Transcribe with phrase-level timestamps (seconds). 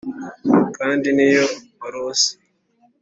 [0.77, 1.43] kandi niyo
[1.79, 2.29] warose